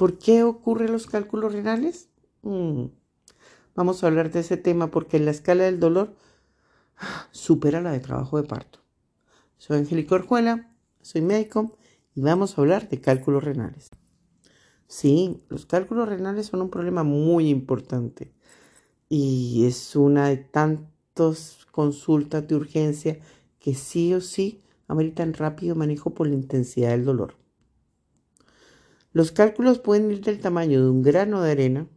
[0.00, 2.08] ¿Por qué ocurren los cálculos renales?
[2.40, 2.84] Mm,
[3.74, 6.14] vamos a hablar de ese tema porque la escala del dolor
[7.32, 8.78] supera la de trabajo de parto.
[9.58, 11.76] Soy Angélica Orjuela, soy médico
[12.14, 13.90] y vamos a hablar de cálculos renales.
[14.86, 18.32] Sí, los cálculos renales son un problema muy importante
[19.10, 23.18] y es una de tantas consultas de urgencia
[23.58, 27.34] que sí o sí ameritan rápido manejo por la intensidad del dolor.
[29.12, 31.88] Los cálculos pueden ir del tamaño de un grano de arena,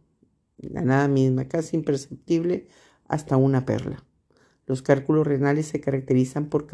[0.58, 2.66] la nada misma, casi imperceptible,
[3.06, 4.04] hasta una perla.
[4.66, 6.66] Los cálculos renales se caracterizan por,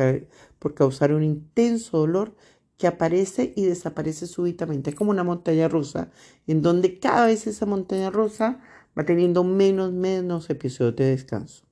[0.75, 2.35] causar un intenso dolor
[2.79, 4.91] que aparece y desaparece súbitamente.
[4.91, 6.11] Es como una montaña rusa,
[6.47, 8.61] en donde cada vez esa montaña rusa
[8.99, 11.67] va teniendo menos, menos episodios de descanso.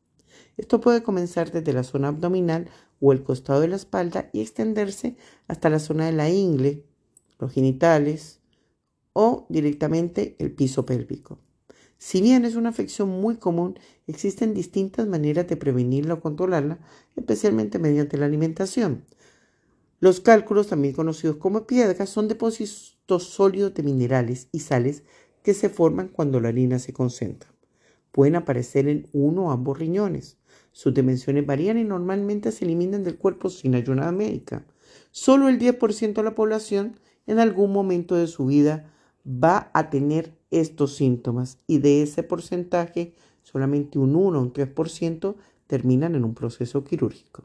[0.58, 2.68] Esto puede comenzar desde la zona abdominal
[3.00, 6.84] o el costado de la espalda y extenderse hasta la zona de la ingle,
[7.38, 8.37] los genitales
[9.20, 11.40] o directamente el piso pélvico.
[11.96, 16.78] Si bien es una afección muy común, existen distintas maneras de prevenirla o controlarla,
[17.16, 19.02] especialmente mediante la alimentación.
[19.98, 25.02] Los cálculos, también conocidos como piedras, son depósitos sólidos de minerales y sales
[25.42, 27.52] que se forman cuando la harina se concentra.
[28.12, 30.36] Pueden aparecer en uno o ambos riñones.
[30.70, 34.64] Sus dimensiones varían y normalmente se eliminan del cuerpo sin ayuda médica.
[35.10, 38.94] Solo el 10% de la población en algún momento de su vida
[39.28, 45.36] va a tener estos síntomas y de ese porcentaje solamente un 1 o un 3%
[45.66, 47.44] terminan en un proceso quirúrgico.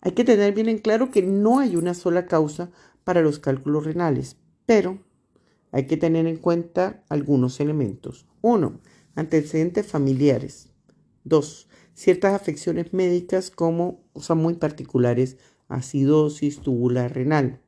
[0.00, 2.70] Hay que tener bien en claro que no hay una sola causa
[3.04, 4.98] para los cálculos renales, pero
[5.72, 8.26] hay que tener en cuenta algunos elementos.
[8.42, 8.80] 1.
[9.16, 10.68] Antecedentes familiares.
[11.24, 11.68] 2.
[11.94, 15.38] Ciertas afecciones médicas como son muy particulares,
[15.68, 17.60] acidosis tubular renal,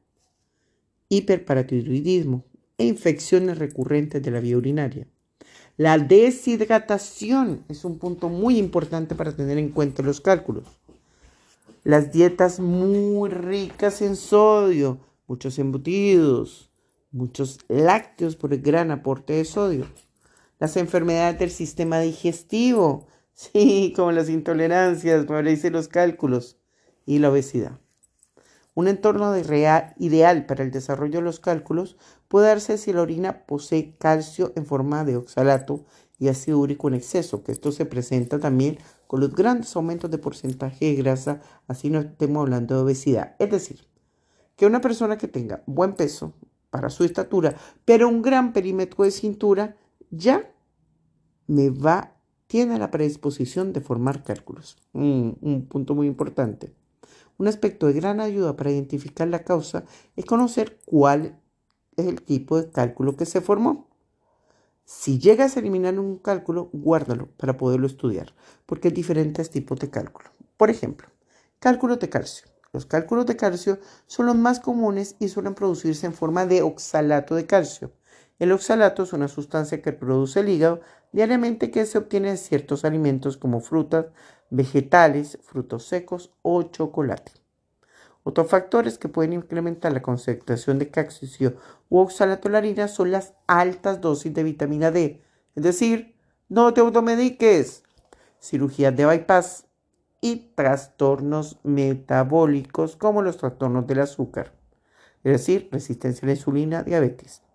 [1.09, 2.45] hiperparatiroidismo,
[2.79, 5.07] e infecciones recurrentes de la vía urinaria.
[5.77, 10.65] La deshidratación es un punto muy importante para tener en cuenta los cálculos.
[11.85, 16.71] Las dietas muy ricas en sodio, muchos embutidos,
[17.13, 19.87] muchos lácteos por el gran aporte de sodio.
[20.59, 26.57] Las enfermedades del sistema digestivo, sí, como las intolerancias, por dice los cálculos,
[27.05, 27.79] y la obesidad.
[28.77, 31.97] Un entorno ideal para el desarrollo de los cálculos
[32.29, 35.87] puede darse si la orina posee calcio en forma de oxalato
[36.19, 38.77] y ácido úrico en exceso, que esto se presenta también
[39.07, 43.35] con los grandes aumentos de porcentaje de grasa, así no estemos hablando de obesidad.
[43.39, 43.81] Es decir,
[44.57, 46.35] que una persona que tenga buen peso
[46.69, 49.77] para su estatura, pero un gran perímetro de cintura,
[50.11, 50.53] ya
[51.47, 52.13] me va,
[52.47, 54.77] tiene la predisposición de formar cálculos.
[54.93, 56.75] un punto muy importante.
[57.39, 59.85] Un aspecto de gran ayuda para identificar la causa
[60.17, 61.39] es conocer cuál
[61.97, 63.89] es el tipo de cálculo que se formó.
[64.85, 68.35] Si llegas a eliminar un cálculo, guárdalo para poderlo estudiar,
[68.67, 70.31] porque hay diferentes tipos de cálculo.
[70.57, 71.09] Por ejemplo,
[71.59, 72.47] cálculos de calcio.
[72.73, 77.35] Los cálculos de calcio son los más comunes y suelen producirse en forma de oxalato
[77.35, 77.93] de calcio.
[78.39, 80.81] El oxalato es una sustancia que produce el hígado
[81.13, 84.07] diariamente que se obtiene de ciertos alimentos como frutas,
[84.51, 87.33] vegetales, frutos secos o chocolate.
[88.25, 91.55] Otros factores que pueden incrementar la concentración de calcio
[91.89, 95.23] u oxalatolarina son las altas dosis de vitamina D,
[95.55, 96.17] es decir,
[96.49, 97.85] no te automediques,
[98.41, 99.67] cirugías de bypass
[100.21, 104.53] y trastornos metabólicos como los trastornos del azúcar,
[105.25, 107.46] es decir, resistencia a la insulina, diabetes.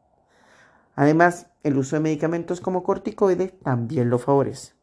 [0.96, 4.74] Además, el uso de medicamentos como corticoides también lo favorece.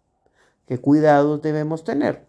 [0.66, 2.28] ¿Qué cuidados debemos tener?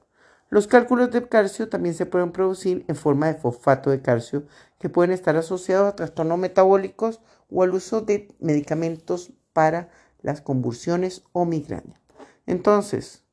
[0.49, 4.43] Los cálculos de calcio también se pueden producir en forma de fosfato de calcio,
[4.79, 9.89] que pueden estar asociados a trastornos metabólicos o al uso de medicamentos para
[10.21, 12.01] las convulsiones o migraña.
[12.47, 13.23] Entonces,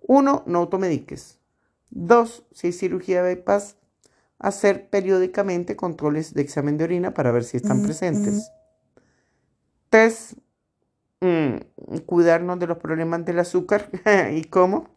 [0.00, 1.38] uno, no automediques.
[1.90, 3.76] Dos, si hay cirugía de bypass,
[4.38, 8.50] hacer periódicamente controles de examen de orina para ver si están presentes.
[9.92, 10.36] Tres,
[11.20, 13.90] mm, cuidarnos de los problemas del azúcar.
[14.34, 14.88] ¿Y cómo?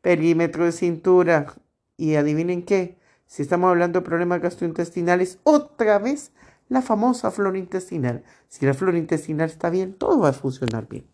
[0.00, 1.54] Perímetro de cintura.
[1.96, 6.32] Y adivinen qué, si estamos hablando de problemas gastrointestinales, otra vez
[6.68, 8.24] la famosa flora intestinal.
[8.48, 11.06] Si la flora intestinal está bien, todo va a funcionar bien.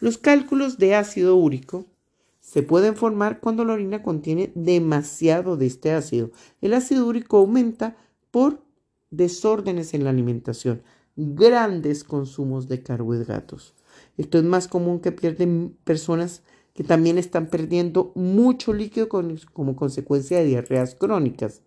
[0.00, 1.86] Los cálculos de ácido úrico
[2.40, 6.32] se pueden formar cuando la orina contiene demasiado de este ácido.
[6.60, 7.96] El ácido úrico aumenta
[8.32, 8.60] por
[9.12, 10.82] desórdenes en la alimentación
[11.16, 13.74] grandes consumos de carbohidratos.
[14.16, 16.42] Esto es más común que pierden personas
[16.74, 21.62] que también están perdiendo mucho líquido como consecuencia de diarreas crónicas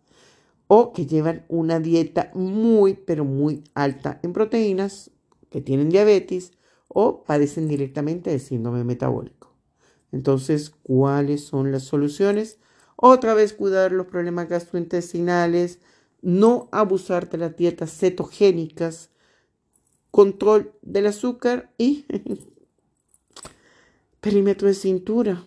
[0.68, 5.12] o que llevan una dieta muy pero muy alta en proteínas,
[5.50, 6.54] que tienen diabetes
[6.88, 9.54] o padecen directamente de síndrome metabólico.
[10.12, 12.60] Entonces, ¿cuáles son las soluciones?
[12.96, 15.80] Otra vez cuidar los problemas gastrointestinales,
[16.22, 19.10] no abusar de las dietas cetogénicas,
[20.14, 22.06] control del azúcar y
[24.22, 25.44] perímetro de cintura.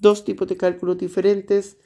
[0.00, 1.76] Dos tipos de cálculos diferentes,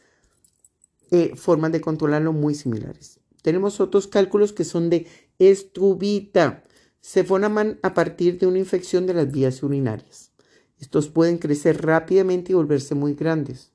[1.10, 3.20] eh, formas de controlarlo muy similares.
[3.42, 5.06] Tenemos otros cálculos que son de
[5.38, 6.62] estrubita.
[7.02, 10.32] Se forman a partir de una infección de las vías urinarias.
[10.78, 13.70] Estos pueden crecer rápidamente y volverse muy grandes.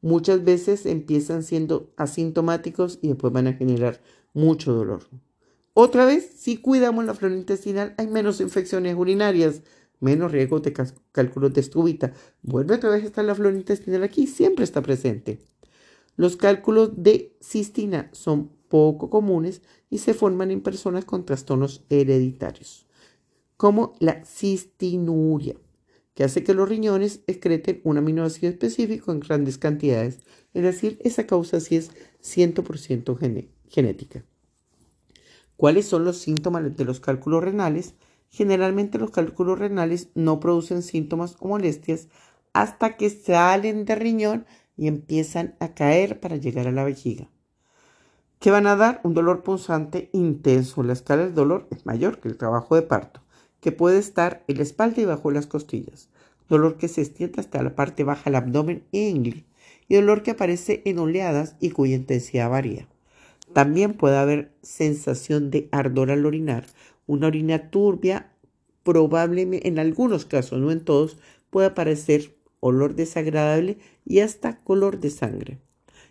[0.00, 4.00] Muchas veces empiezan siendo asintomáticos y después van a generar
[4.32, 5.02] mucho dolor.
[5.74, 9.62] Otra vez, si cuidamos la flora intestinal, hay menos infecciones urinarias,
[10.00, 10.74] menos riesgo de
[11.12, 12.12] cálculos de estrubita.
[12.42, 15.40] Vuelve otra vez a estar la flora intestinal aquí, siempre está presente.
[16.16, 22.86] Los cálculos de cistina son poco comunes y se forman en personas con trastornos hereditarios,
[23.56, 25.56] como la cistinuria
[26.14, 30.20] que hace que los riñones excreten un aminoácido específico en grandes cantidades.
[30.52, 31.90] Es decir, esa causa sí es
[32.22, 33.18] 100%
[33.68, 34.24] genética.
[35.62, 37.94] ¿Cuáles son los síntomas de los cálculos renales?
[38.30, 42.08] Generalmente los cálculos renales no producen síntomas o molestias
[42.52, 44.44] hasta que salen del riñón
[44.76, 47.28] y empiezan a caer para llegar a la vejiga.
[48.40, 49.00] ¿Qué van a dar?
[49.04, 50.82] Un dolor punzante intenso.
[50.82, 53.20] La escala del dolor es mayor que el trabajo de parto
[53.60, 56.08] que puede estar en la espalda y bajo las costillas,
[56.48, 59.44] dolor que se extiende hasta la parte baja del abdomen e ingle,
[59.86, 62.88] y dolor que aparece en oleadas y cuya intensidad varía.
[63.52, 66.66] También puede haber sensación de ardor al orinar,
[67.06, 68.32] una orina turbia,
[68.82, 71.18] probablemente en algunos casos, no en todos,
[71.50, 75.58] puede aparecer olor desagradable y hasta color de sangre.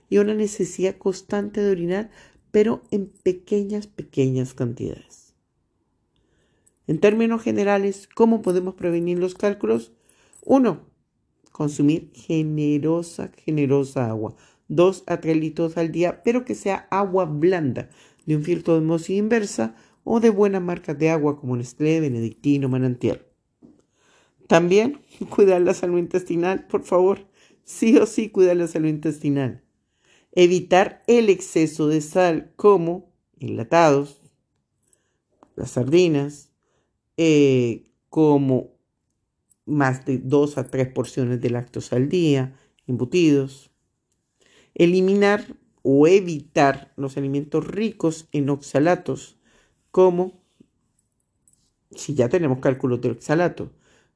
[0.10, 2.12] Y una necesidad constante de orinar,
[2.52, 5.34] pero en pequeñas, pequeñas cantidades.
[6.88, 9.94] En términos generales, ¿cómo podemos prevenir los cálculos?
[10.44, 10.82] Uno,
[11.52, 14.36] consumir generosa, generosa agua.
[14.74, 17.90] Dos a tres litros al día, pero que sea agua blanda,
[18.26, 19.76] de un filtro de osmosis inversa
[20.06, 23.26] o de buenas marcas de agua como Nestlé, Benedictino, Manantial.
[24.48, 27.28] También cuidar la salud intestinal, por favor.
[27.66, 29.62] Sí o sí cuidar la salud intestinal.
[30.32, 34.22] Evitar el exceso de sal como enlatados,
[35.58, 36.50] las sardinas,
[37.18, 38.72] eh, como
[39.66, 42.56] más de dos a tres porciones de lácteos al día,
[42.88, 43.71] embutidos.
[44.76, 49.38] Eliminar o evitar los alimentos ricos en oxalatos,
[49.92, 50.44] como,
[51.92, 53.72] si ya tenemos cálculos de oxalato,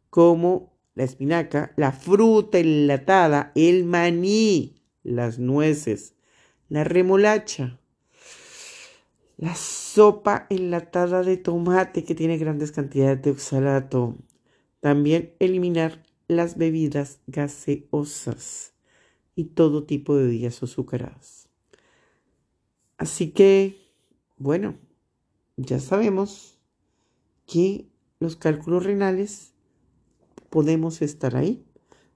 [0.09, 6.15] como la espinaca, la fruta enlatada, el maní, las nueces,
[6.69, 7.79] la remolacha,
[9.37, 14.15] la sopa enlatada de tomate que tiene grandes cantidades de oxalato.
[14.79, 18.74] También eliminar las bebidas gaseosas
[19.35, 21.49] y todo tipo de bebidas azucaradas.
[22.97, 23.77] Así que,
[24.37, 24.75] bueno,
[25.57, 26.59] ya sabemos
[27.45, 27.87] que
[28.19, 29.53] los cálculos renales
[30.49, 31.65] podemos estar ahí,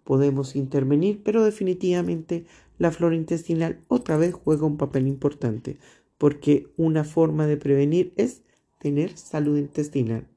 [0.03, 2.45] podemos intervenir, pero definitivamente
[2.77, 5.77] la flora intestinal otra vez juega un papel importante
[6.19, 8.43] porque una forma de prevenir es
[8.77, 10.27] tener salud intestinal.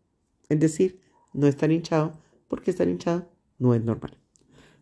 [0.48, 1.00] Es decir,
[1.34, 4.21] no estar hinchado, porque estar hinchado no es normal.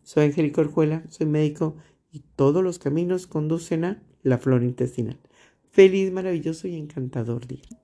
[0.02, 1.76] Soy Angélica Orjuela, soy médico
[2.10, 5.18] y todos los caminos conducen a la flora intestinal.
[5.70, 7.79] Feliz, maravilloso y encantador día.